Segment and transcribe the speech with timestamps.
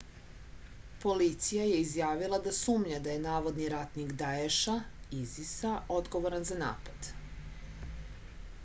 [1.01, 4.75] полиција је изјавила да сумња да је наводни ратник даеша
[5.19, 7.13] isis-а одговоран за напад